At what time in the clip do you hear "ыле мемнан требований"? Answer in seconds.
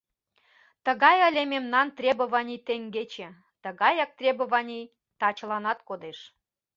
1.27-2.59